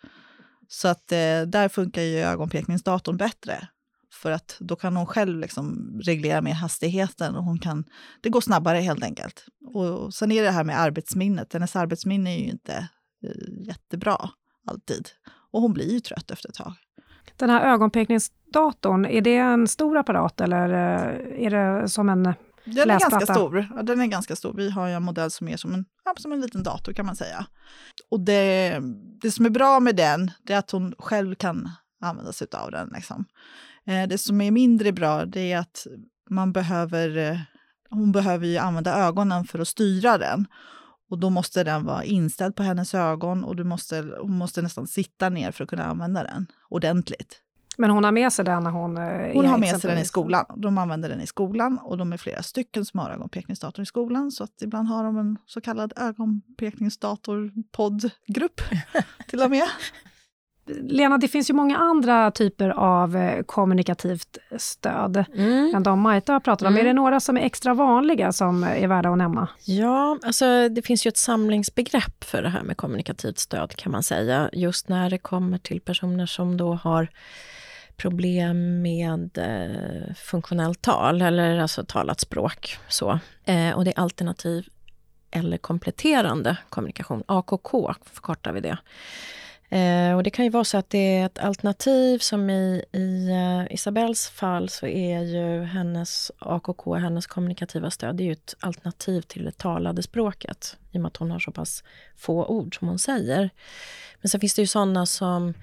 [0.68, 3.68] Så att eh, där funkar ju ögonpekningsdatorn bättre.
[4.12, 7.84] För att då kan hon själv liksom reglera med hastigheten och hon kan,
[8.20, 9.46] det går snabbare helt enkelt.
[9.74, 12.88] Och sen är det här med arbetsminnet, hennes arbetsminne är ju inte
[13.24, 14.30] eh, jättebra
[14.66, 15.08] alltid.
[15.50, 16.72] Och hon blir ju trött efter ett tag.
[17.36, 22.34] Den här ögonpekningsdatorn, är det en stor apparat eller eh, är det som en...
[22.64, 23.68] Den är ganska stor.
[23.76, 24.54] Ja, den är ganska stor.
[24.54, 27.16] Vi har en modell som är som en, ja, som en liten dator kan man
[27.16, 27.46] säga.
[28.10, 28.80] Och det,
[29.22, 32.90] det som är bra med den, är att hon själv kan använda sig av den.
[32.94, 33.24] Liksom.
[33.86, 35.86] Eh, det som är mindre bra, det är att
[36.30, 37.38] man behöver, eh,
[37.90, 40.46] hon behöver ju använda ögonen för att styra den.
[41.10, 44.86] Och då måste den vara inställd på hennes ögon och du måste, hon måste nästan
[44.86, 47.40] sitta ner för att kunna använda den ordentligt.
[47.78, 49.02] Men hon har med sig den när hon eh,
[49.34, 50.44] Hon har med sig den i skolan.
[50.56, 54.30] De använder den i skolan och de är flera stycken som har ögonpekningsdator i skolan.
[54.30, 58.60] Så att ibland har de en så kallad ögonpekningsdator-poddgrupp
[59.28, 59.64] till och med.
[60.66, 65.74] Lena, det finns ju många andra typer av eh, kommunikativt stöd Mm.
[65.74, 66.74] än de Majta har pratat om.
[66.74, 66.80] Mm.
[66.80, 69.48] Är det några som är extra vanliga som är värda att nämna?
[69.64, 74.02] Ja, alltså det finns ju ett samlingsbegrepp för det här med kommunikativt stöd kan man
[74.02, 74.50] säga.
[74.52, 77.08] Just när det kommer till personer som då har
[77.96, 82.78] problem med eh, funktionellt tal, eller alltså talat språk.
[82.88, 83.18] Så.
[83.44, 84.68] Eh, och det är alternativ
[85.30, 87.22] eller kompletterande kommunikation.
[87.26, 88.78] AKK förkortar vi det.
[89.68, 93.28] Eh, och det kan ju vara så att det är ett alternativ som i, i
[93.30, 98.54] eh, Isabells fall så är ju hennes AKK, hennes kommunikativa stöd, det är ju ett
[98.60, 100.76] alternativ till det talade språket.
[100.92, 101.84] I och med att hon har så pass
[102.16, 103.50] få ord som hon säger.
[104.20, 105.54] Men sen finns det ju sådana som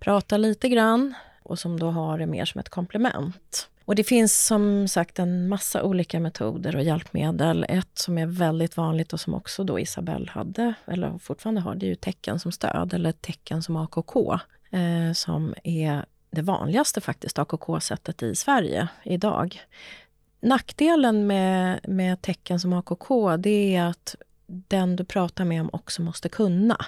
[0.00, 1.14] pratar lite grann
[1.50, 3.68] och som då har det mer som ett komplement.
[3.84, 7.66] Och det finns som sagt en massa olika metoder och hjälpmedel.
[7.68, 11.86] Ett som är väldigt vanligt och som också då Isabelle hade, eller fortfarande har, det
[11.86, 14.38] är ju tecken som stöd eller tecken som AKK.
[14.70, 19.60] Eh, som är det vanligaste faktiskt AKK-sättet i Sverige idag.
[20.40, 26.02] Nackdelen med, med tecken som AKK det är att den du pratar med om också
[26.02, 26.84] måste kunna.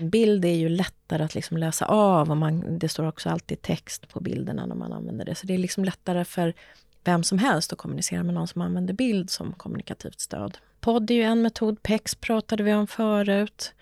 [0.00, 4.08] Bild är ju lättare att liksom läsa av och man, det står också alltid text
[4.08, 5.34] på bilderna när man använder det.
[5.34, 6.54] Så det är liksom lättare för
[7.04, 10.58] vem som helst att kommunicera med någon som använder bild som kommunikativt stöd.
[10.80, 13.74] Podd är ju en metod, PEX pratade vi om förut.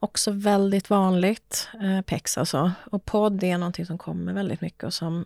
[0.00, 2.72] Också väldigt vanligt, eh, PEX alltså.
[2.90, 5.24] Och podd är någonting som kommer väldigt mycket och som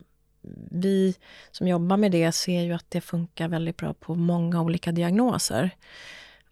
[0.71, 1.14] vi
[1.51, 5.71] som jobbar med det ser ju att det funkar väldigt bra på många olika diagnoser.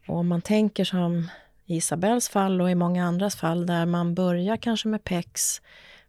[0.06, 1.28] Och om man tänker som
[1.66, 5.62] i Isabells fall och i många andras fall där man börjar kanske med PEX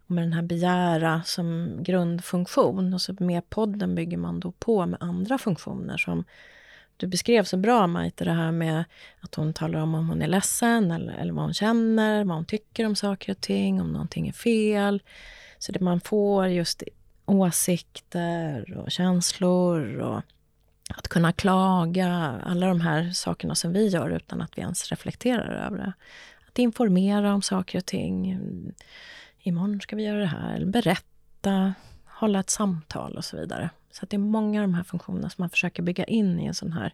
[0.05, 4.85] och med den här begära som grundfunktion och så med podden bygger man då på
[4.85, 6.23] med andra funktioner som
[6.97, 8.83] du beskrev så bra Majte, det här med
[9.19, 12.45] att hon talar om om hon är ledsen eller, eller vad hon känner, vad hon
[12.45, 15.03] tycker om saker och ting, om någonting är fel.
[15.57, 16.83] Så det man får just
[17.25, 20.21] åsikter och känslor och
[20.95, 22.07] att kunna klaga,
[22.43, 25.93] alla de här sakerna som vi gör utan att vi ens reflekterar över det.
[26.47, 28.39] Att informera om saker och ting.
[29.39, 30.65] Imorgon ska vi göra det här.
[30.65, 31.73] Berätta,
[32.05, 33.69] hålla ett samtal och så vidare.
[33.91, 36.45] Så att det är många av de här funktionerna som man försöker bygga in i
[36.45, 36.93] en sån här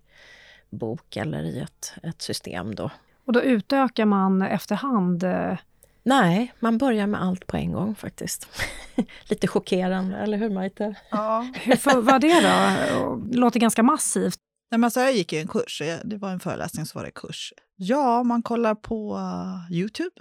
[0.69, 2.89] bok eller i ett, ett system då.
[3.25, 5.23] Och då utökar man efterhand.
[5.23, 5.57] Eh,
[6.03, 8.47] Nej, man börjar med allt på en gång faktiskt.
[9.29, 10.95] Lite chockerande, eller hur Majte?
[11.11, 11.47] Ja.
[11.53, 12.97] Hur vad det då?
[12.97, 14.39] Och Låter ganska massivt.
[14.71, 17.11] Nej, men alltså, jag gick ju en kurs, det var en föreläsning så var det
[17.11, 17.53] kurs.
[17.75, 20.11] Ja, man kollar på uh, Youtube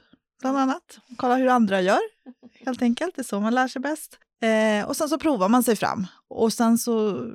[0.40, 0.98] bland annat.
[1.16, 2.00] Kollar hur andra gör,
[2.64, 3.14] helt enkelt.
[3.14, 4.18] Det är så man lär sig bäst.
[4.42, 6.06] Eh, och sen så provar man sig fram.
[6.28, 7.26] Och sen så,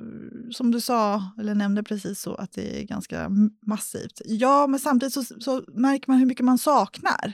[0.52, 3.30] som du sa, eller nämnde precis så, att det är ganska
[3.66, 4.20] massivt.
[4.24, 7.32] Ja, men samtidigt så, så märker man hur mycket man saknar.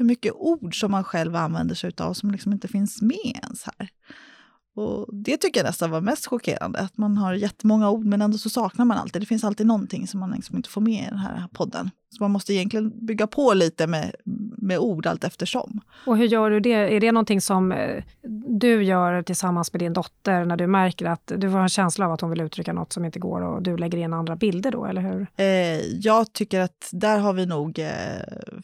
[0.00, 3.64] Hur mycket ord som man själv använder sig av som liksom inte finns med ens
[3.64, 3.88] här.
[4.74, 8.38] Och det tycker jag nästan var mest chockerande, att man har jättemånga ord men ändå
[8.38, 9.22] så saknar man alltid.
[9.22, 11.90] Det finns alltid någonting som man liksom inte får med i den här podden.
[12.16, 14.14] Så man måste egentligen bygga på lite med,
[14.56, 15.80] med ord allt eftersom.
[16.06, 16.72] Och hur gör du det?
[16.72, 18.04] Är det någonting som eh,
[18.48, 22.12] du gör tillsammans med din dotter när du märker att du har en känsla av
[22.12, 24.84] att hon vill uttrycka något som inte går och du lägger in andra bilder då,
[24.84, 25.26] eller hur?
[25.36, 27.88] Eh, jag tycker att där har vi nog eh,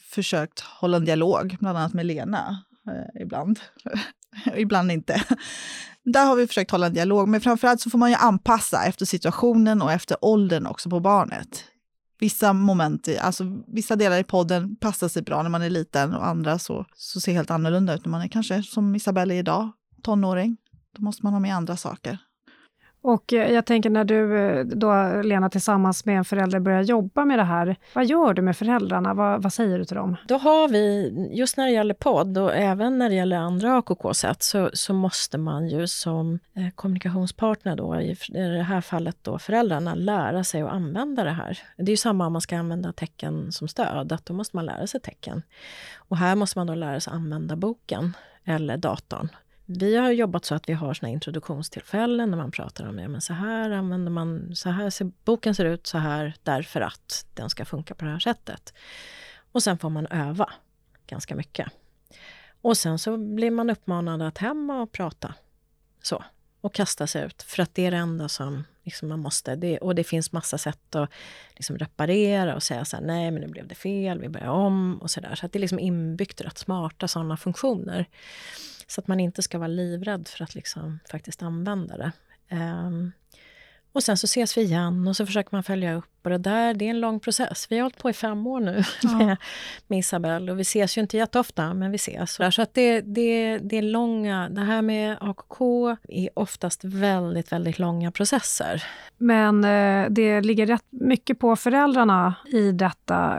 [0.00, 3.60] försökt hålla en dialog, bland annat med Lena eh, ibland.
[4.56, 5.22] ibland inte.
[6.12, 9.06] Där har vi försökt hålla en dialog, men framförallt så får man ju anpassa efter
[9.06, 11.64] situationen och efter åldern också på barnet.
[12.18, 16.14] Vissa moment, i, alltså vissa delar i podden passar sig bra när man är liten
[16.14, 19.38] och andra så, så ser helt annorlunda ut när man är kanske som Isabelle är
[19.38, 19.70] idag,
[20.02, 20.56] tonåring.
[20.96, 22.18] Då måste man ha med andra saker.
[23.02, 27.24] Och eh, jag tänker när du eh, då, Lena, tillsammans med en förälder börjar jobba
[27.24, 29.14] med det här, vad gör du med föräldrarna?
[29.14, 30.16] Vad, vad säger du till dem?
[30.28, 34.42] Då har vi, just när det gäller podd och även när det gäller andra AKK-sätt,
[34.42, 39.38] så, så måste man ju som eh, kommunikationspartner då, i i det här fallet då
[39.38, 41.58] föräldrarna, lära sig att använda det här.
[41.76, 44.66] Det är ju samma om man ska använda tecken som stöd, att då måste man
[44.66, 45.42] lära sig tecken.
[45.96, 49.28] Och här måste man då lära sig använda boken eller datorn.
[49.68, 53.20] Vi har jobbat så att vi har såna introduktionstillfällen när man pratar om ja, men
[53.20, 57.50] så här använder man, så här ser, boken ser ut så här därför att den
[57.50, 58.74] ska funka på det här sättet.
[59.52, 60.52] Och sen får man öva
[61.06, 61.68] ganska mycket.
[62.60, 65.34] Och sen så blir man uppmanad att hem och prata.
[66.02, 66.24] Så.
[66.60, 67.42] Och kasta sig ut.
[67.42, 69.56] För att det är det enda som liksom man måste.
[69.56, 71.10] Det, och det finns massa sätt att
[71.56, 75.02] liksom reparera och säga så här, nej men nu blev det fel, vi börjar om
[75.02, 75.34] och så där.
[75.34, 78.06] Så att det är liksom inbyggt rätt smarta sådana funktioner.
[78.86, 82.12] Så att man inte ska vara livrädd för att liksom faktiskt använda det.
[82.50, 83.12] Um,
[83.96, 86.04] och sen så ses vi igen och så försöker man följa upp.
[86.22, 87.66] Och det där, det är en lång process.
[87.70, 89.18] Vi har hållit på i fem år nu ja.
[89.18, 89.36] med,
[89.86, 92.54] med Isabelle och vi ses ju inte jätteofta, men vi ses.
[92.54, 97.78] Så att det, det, det är långa, det här med AKK är oftast väldigt, väldigt
[97.78, 98.84] långa processer.
[99.18, 103.38] Men eh, det ligger rätt mycket på föräldrarna i detta.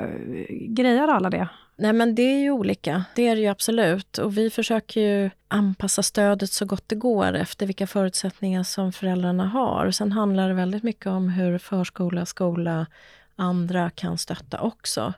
[0.50, 1.50] Grejar alla det?
[1.80, 4.18] Nej men det är ju olika, det är det ju absolut.
[4.18, 9.48] Och vi försöker ju anpassa stödet så gott det går efter vilka förutsättningar som föräldrarna
[9.48, 9.86] har.
[9.86, 12.86] Och sen handlar det väldigt mycket om hur förskola, skola,
[13.36, 15.14] andra kan stötta också.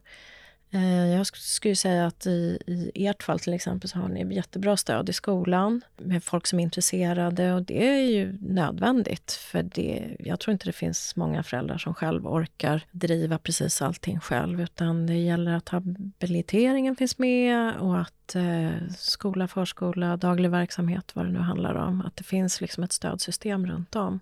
[0.71, 2.59] Eh, jag skulle säga att i,
[2.95, 6.59] i ert fall till exempel så har ni jättebra stöd i skolan med folk som
[6.59, 11.43] är intresserade och det är ju nödvändigt för det, jag tror inte det finns många
[11.43, 17.75] föräldrar som själv orkar driva precis allting själv utan det gäller att habiliteringen finns med
[17.75, 22.61] och att eh, skola, förskola, daglig verksamhet, vad det nu handlar om, att det finns
[22.61, 24.19] liksom ett stödsystem runt om.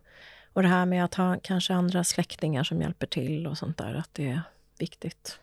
[0.54, 3.94] Och det här med att ha kanske andra släktingar som hjälper till och sånt där,
[3.94, 4.42] att det är
[4.80, 5.40] viktigt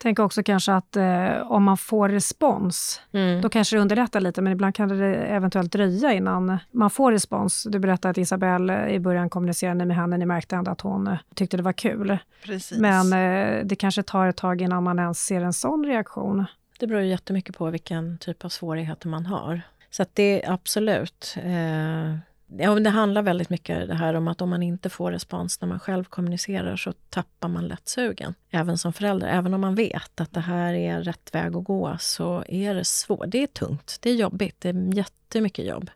[0.00, 3.40] tänker också kanske att eh, om man får respons, mm.
[3.40, 7.66] då kanske det underlättar lite, men ibland kan det eventuellt dröja innan man får respons.
[7.70, 11.18] Du berättade att Isabelle i början kommunicerade med henne, ni märkte ändå att hon eh,
[11.34, 12.18] tyckte det var kul.
[12.44, 12.78] Precis.
[12.78, 16.44] Men eh, det kanske tar ett tag innan man ens ser en sån reaktion.
[16.78, 19.62] Det beror ju jättemycket på vilken typ av svårigheter man har.
[19.90, 22.18] Så att det är absolut eh,
[22.58, 25.68] Ja, det handlar väldigt mycket det här om att om man inte får respons när
[25.68, 28.34] man själv kommunicerar så tappar man lätt sugen.
[28.50, 29.28] Även som förälder.
[29.28, 32.84] Även om man vet att det här är rätt väg att gå så är det
[32.84, 33.24] svårt.
[33.28, 35.90] Det är tungt, det är jobbigt, det är jättemycket jobb.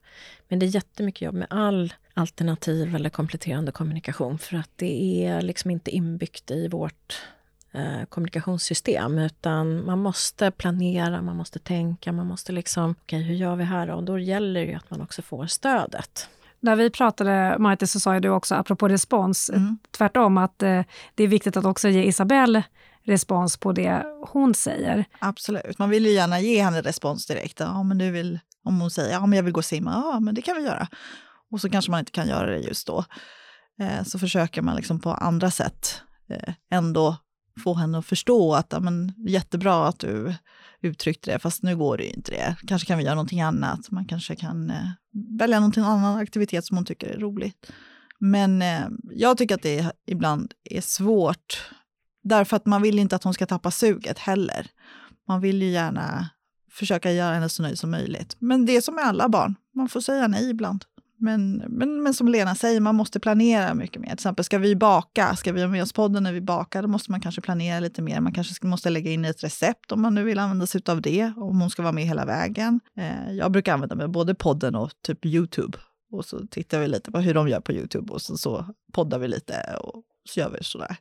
[0.48, 5.42] Men det är jättemycket jobb med all alternativ eller kompletterande kommunikation för att det är
[5.42, 7.22] liksom inte inbyggt i vårt
[7.72, 13.34] eh, kommunikationssystem utan man måste planera, man måste tänka, man måste liksom, okej okay, hur
[13.34, 13.94] gör vi här då?
[13.94, 16.28] Och då gäller det ju att man också får stödet.
[16.64, 19.78] När vi pratade, Martin, så sa du också, apropå respons, mm.
[19.90, 20.82] tvärtom, att eh,
[21.14, 22.62] det är viktigt att också ge Isabelle
[23.02, 25.04] respons på det hon säger.
[25.18, 25.78] Absolut.
[25.78, 27.60] Man vill ju gärna ge henne respons direkt.
[27.60, 30.20] Ja, men du vill, om hon säger ja, men jag vill gå och simma, ja,
[30.20, 30.88] men det kan vi göra.
[31.50, 33.04] Och så kanske man inte kan göra det just då.
[33.80, 37.16] Eh, så försöker man liksom på andra sätt eh, ändå
[37.64, 40.34] få henne att förstå att ja, men, jättebra att du
[40.80, 42.56] uttryckte det, fast nu går det ju inte det.
[42.66, 43.90] Kanske kan vi göra någonting annat.
[43.90, 44.88] Man kanske kan eh,
[45.38, 47.70] välja någonting annan aktivitet som hon tycker är roligt.
[48.18, 51.70] Men eh, jag tycker att det ibland är svårt,
[52.22, 54.66] därför att man vill inte att hon ska tappa suget heller.
[55.28, 56.28] Man vill ju gärna
[56.70, 58.36] försöka göra henne så nöjd som möjligt.
[58.38, 60.84] Men det är som med alla barn, man får säga nej ibland.
[61.24, 64.08] Men, men, men som Lena säger, man måste planera mycket mer.
[64.08, 66.88] Till exempel, ska vi baka, ska vi ha med oss podden när vi bakar, då
[66.88, 68.20] måste man kanske planera lite mer.
[68.20, 71.32] Man kanske måste lägga in ett recept om man nu vill använda sig av det,
[71.36, 72.80] om hon ska vara med hela vägen.
[72.96, 75.78] Eh, jag brukar använda mig både podden och typ Youtube.
[76.10, 79.18] Och så tittar vi lite på hur de gör på Youtube och så, så poddar
[79.18, 80.96] vi lite och så gör vi sådär.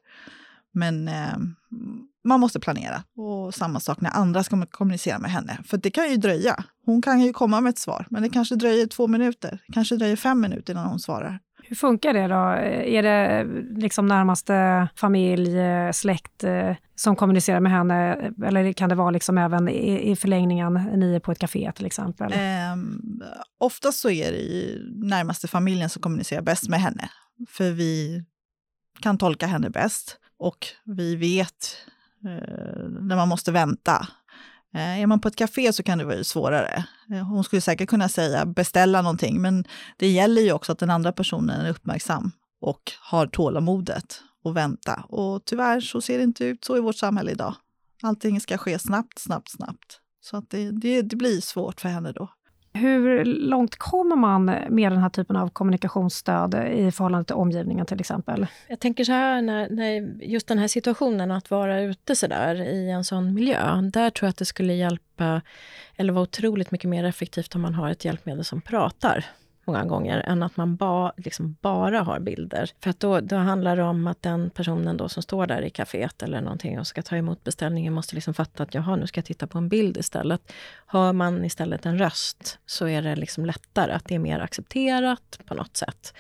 [0.72, 1.38] Men eh,
[2.24, 3.04] man måste planera.
[3.18, 5.58] Och samma sak när andra ska kommunicera med henne.
[5.66, 6.64] För det kan ju dröja.
[6.86, 9.60] Hon kan ju komma med ett svar, men det kanske dröjer två minuter.
[9.74, 11.40] Kanske dröjer fem minuter innan hon svarar.
[11.64, 12.36] Hur funkar det då?
[12.86, 13.46] Är det
[13.82, 15.58] liksom närmaste familj,
[15.94, 18.32] släkt eh, som kommunicerar med henne?
[18.46, 22.34] Eller kan det vara liksom även i, förlängningen, ni är på ett café till exempel?
[22.34, 22.76] Eh,
[23.58, 27.10] oftast så är det närmaste familjen som kommunicerar bäst med henne.
[27.50, 28.24] För vi
[29.00, 31.93] kan tolka henne bäst och vi vet eh,
[32.26, 34.08] Eh, när man måste vänta.
[34.74, 36.86] Eh, är man på ett café så kan det vara svårare.
[37.12, 39.66] Eh, hon skulle säkert kunna säga beställa någonting, men
[39.98, 42.32] det gäller ju också att den andra personen är uppmärksam
[42.62, 45.06] och har tålamodet att vänta.
[45.10, 47.56] Och tyvärr så ser det inte ut så i vårt samhälle idag.
[48.04, 50.00] Allting ska ske snabbt, snabbt, snabbt.
[50.22, 52.30] Så att det, det, det blir svårt för henne då.
[52.74, 58.00] Hur långt kommer man med den här typen av kommunikationsstöd i förhållande till omgivningen till
[58.00, 58.48] exempel?
[58.68, 62.62] Jag tänker så här, när, när just den här situationen att vara ute så där
[62.62, 65.42] i en sån miljö, där tror jag att det skulle hjälpa,
[65.96, 69.26] eller vara otroligt mycket mer effektivt om man har ett hjälpmedel som pratar
[69.66, 72.70] många gånger, än att man ba, liksom bara har bilder.
[72.80, 75.70] För att då, då handlar det om att den personen då som står där i
[75.70, 79.18] kaféet eller någonting och ska ta emot beställningen måste liksom fatta att jaha, nu ska
[79.18, 80.54] jag titta på en bild istället.
[80.86, 85.40] Hör man istället en röst så är det liksom lättare, att det är mer accepterat
[85.46, 86.14] på något sätt.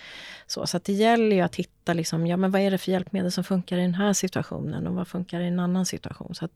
[0.53, 3.31] Så, så det gäller ju att hitta, liksom, ja men vad är det för hjälpmedel
[3.31, 6.35] som funkar i den här situationen och vad funkar i en annan situation.
[6.35, 6.47] Så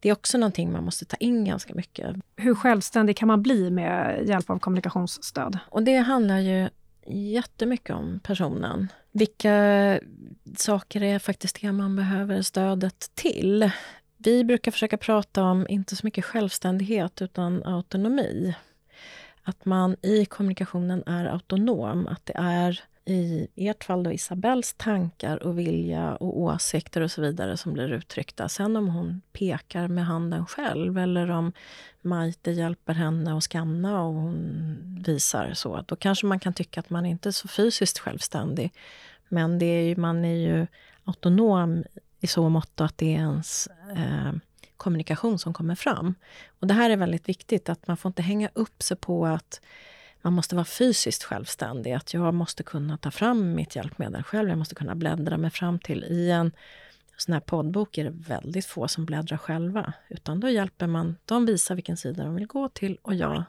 [0.00, 2.16] det är också någonting man måste ta in ganska mycket.
[2.36, 5.58] Hur självständig kan man bli med hjälp av kommunikationsstöd?
[5.68, 6.68] Och det handlar ju
[7.06, 8.88] jättemycket om personen.
[9.12, 9.98] Vilka
[10.56, 13.70] saker är faktiskt det man behöver stödet till?
[14.16, 18.54] Vi brukar försöka prata om, inte så mycket självständighet, utan autonomi.
[19.42, 22.06] Att man i kommunikationen är autonom.
[22.06, 22.80] Att det är
[23.10, 27.92] i ert fall då Isabells tankar och vilja och åsikter och så vidare som blir
[27.92, 28.48] uttryckta.
[28.48, 31.52] Sen om hon pekar med handen själv eller om
[32.00, 36.90] Maite hjälper henne att skanna och hon visar så, då kanske man kan tycka att
[36.90, 38.72] man inte är så fysiskt självständig.
[39.28, 40.66] Men det är ju, man är ju
[41.04, 41.84] autonom
[42.20, 44.32] i så mått att det är ens eh,
[44.76, 46.14] kommunikation som kommer fram.
[46.60, 49.60] Och det här är väldigt viktigt, att man får inte hänga upp sig på att
[50.22, 51.92] man måste vara fysiskt självständig.
[51.92, 54.48] Att jag måste kunna ta fram mitt hjälpmedel själv.
[54.48, 56.04] Jag måste kunna bläddra mig fram till.
[56.04, 56.52] I en
[57.16, 59.92] sån här poddbok är det väldigt få som bläddrar själva.
[60.08, 63.44] Utan då hjälper man, de visar vilken sida de vill gå till och jag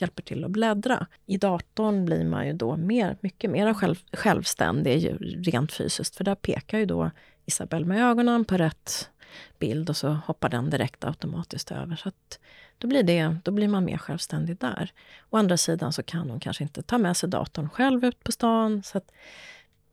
[0.00, 1.06] hjälper till att bläddra.
[1.26, 6.16] I datorn blir man ju då mer, mycket mer själv, självständig rent fysiskt.
[6.16, 7.10] För där pekar ju då
[7.46, 9.10] Isabelle med ögonen på rätt
[9.58, 11.96] bild och så hoppar den direkt automatiskt över.
[11.96, 12.38] Så att
[12.78, 14.92] då, blir det, då blir man mer självständig där.
[15.30, 18.32] Å andra sidan så kan hon kanske inte ta med sig datorn själv ut på
[18.32, 18.82] stan.
[18.82, 19.00] Så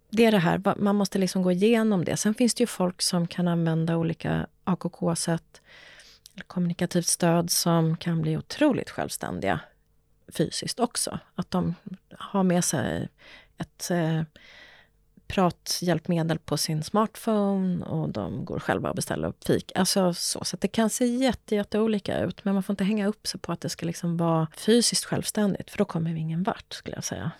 [0.09, 2.17] det är det här, man måste liksom gå igenom det.
[2.17, 5.61] Sen finns det ju folk som kan använda olika AKK-sätt,
[6.47, 9.59] kommunikativt stöd, som kan bli otroligt självständiga
[10.27, 11.19] fysiskt också.
[11.35, 11.75] Att de
[12.17, 13.09] har med sig
[13.57, 14.21] ett eh,
[15.27, 19.71] prathjälpmedel på sin smartphone och de går själva och beställer upp fik.
[19.75, 22.45] Alltså så, så det kan se jätte, jätte olika ut.
[22.45, 25.69] Men man får inte hänga upp sig på att det ska liksom vara fysiskt självständigt,
[25.71, 27.31] för då kommer vi ingen vart skulle jag säga.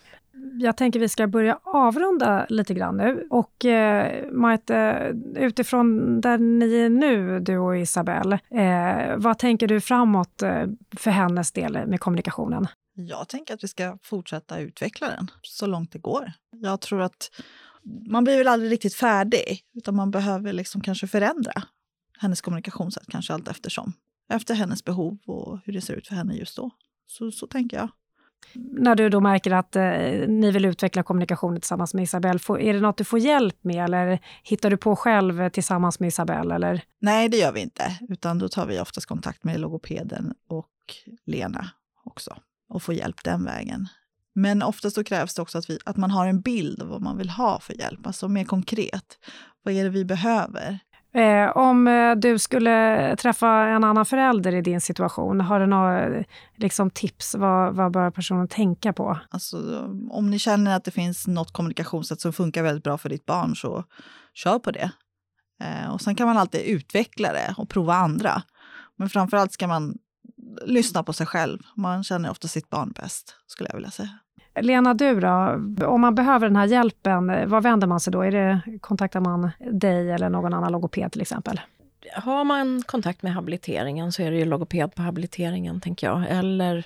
[0.54, 3.28] Jag tänker vi ska börja avrunda lite grann nu.
[3.30, 9.82] Och eh, Maite, utifrån där ni är nu, du och Isabelle, eh, vad tänker du
[9.82, 10.66] framåt eh,
[10.98, 12.68] för hennes del med kommunikationen?
[12.98, 16.32] Jag tänker att vi ska fortsätta utveckla den så långt det går.
[16.52, 17.32] Jag tror att
[17.86, 21.64] man blir väl aldrig riktigt färdig, utan man behöver liksom kanske förändra
[22.20, 23.94] hennes kommunikationssätt kanske allt eftersom.
[24.30, 26.72] Efter hennes behov och hur det ser ut för henne just då.
[27.08, 27.90] Så, så tänker jag.
[28.54, 32.74] När du då märker att eh, ni vill utveckla kommunikationen tillsammans med Isabelle, får, är
[32.74, 36.56] det något du får hjälp med eller hittar du på själv tillsammans med Isabelle?
[36.56, 36.84] Eller?
[37.00, 40.70] Nej, det gör vi inte, utan då tar vi oftast kontakt med logopeden och
[41.26, 41.70] Lena
[42.04, 42.38] också
[42.70, 43.88] och får hjälp den vägen.
[44.36, 47.02] Men oftast så krävs det också att, vi, att man har en bild av vad
[47.02, 49.18] man vill ha för hjälp, alltså mer konkret.
[49.64, 50.80] Vad är det vi behöver?
[51.16, 56.24] Eh, om eh, du skulle träffa en annan förälder i din situation, har du några
[56.56, 57.36] liksom, tips?
[57.36, 59.20] Vad, vad bör personen tänka på?
[59.30, 59.58] Alltså,
[60.10, 63.56] om ni känner att det finns något kommunikationssätt som funkar väldigt bra för ditt barn,
[63.56, 63.84] så
[64.34, 64.92] kör på det.
[65.62, 68.42] Eh, och sen kan man alltid utveckla det och prova andra.
[68.98, 69.98] Men framför allt ska man
[70.66, 71.60] lyssna på sig själv.
[71.76, 74.20] Man känner ofta sitt barn bäst, skulle jag vilja säga.
[74.62, 75.62] Lena, du då?
[75.86, 78.22] Om man behöver den här hjälpen, var vänder man sig då?
[78.22, 81.62] Är det, kontaktar man dig eller någon annan logoped till exempel?
[82.14, 86.24] Har man kontakt med habiliteringen så är det ju logoped på habiliteringen, tänker jag.
[86.30, 86.86] Eller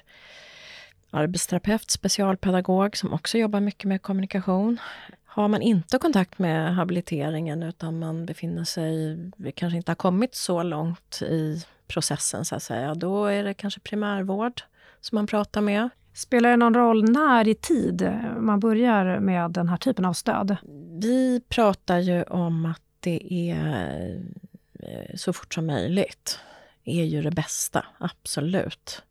[1.12, 4.80] arbetsterapeut, specialpedagog som också jobbar mycket med kommunikation.
[5.26, 9.18] Har man inte kontakt med habiliteringen utan man befinner sig,
[9.56, 13.80] kanske inte har kommit så långt i processen så att säga, då är det kanske
[13.80, 14.62] primärvård
[15.02, 15.90] som man pratar med.
[16.14, 20.57] Spelar det någon roll när i tid man börjar med den här typen av stöd?
[21.01, 24.22] Vi pratar ju om att det är
[24.80, 26.39] eh, så fort som möjligt.
[26.84, 29.03] är ju det bästa, absolut.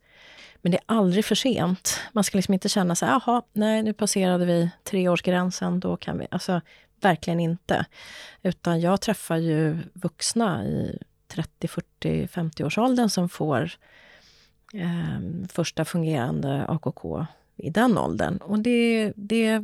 [0.63, 2.01] Men det är aldrig för sent.
[2.13, 6.19] Man ska liksom inte känna så här, jaha, nej, nu passerade vi treårsgränsen, då kan
[6.19, 6.27] vi...
[6.31, 6.61] Alltså,
[7.01, 7.85] verkligen inte.
[8.43, 13.71] Utan jag träffar ju vuxna i 30, 40, 50-årsåldern som får
[14.75, 18.37] eh, första fungerande AKK i den åldern.
[18.37, 19.63] Och det, det,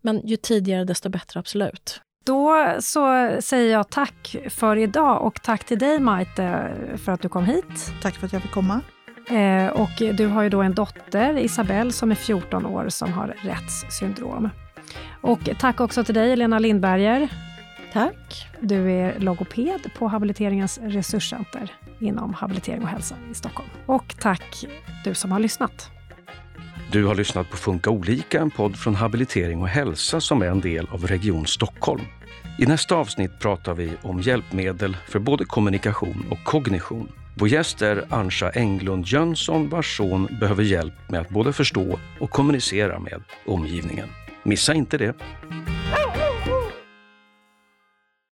[0.00, 2.00] men ju tidigare desto bättre, absolut.
[2.24, 7.28] Då så säger jag tack för idag och tack till dig Maite för att du
[7.28, 7.92] kom hit.
[8.02, 8.80] Tack för att jag fick komma.
[9.30, 13.36] Eh, och du har ju då en dotter, Isabelle, som är 14 år som har
[13.42, 14.48] Retts syndrom.
[15.20, 17.28] Och tack också till dig, Lena Lindberger.
[17.92, 18.46] Tack.
[18.60, 23.68] Du är logoped på Habiliteringens resurscenter inom habilitering och hälsa i Stockholm.
[23.86, 24.64] Och tack
[25.04, 25.90] du som har lyssnat.
[26.92, 30.60] Du har lyssnat på Funka olika, en podd från Habilitering och hälsa som är en
[30.60, 32.02] del av Region Stockholm.
[32.58, 37.12] I nästa avsnitt pratar vi om hjälpmedel för både kommunikation och kognition.
[37.34, 42.30] Vår gäst är Ansha Englund Jönsson vars son behöver hjälp med att både förstå och
[42.30, 44.08] kommunicera med omgivningen.
[44.42, 45.14] Missa inte det!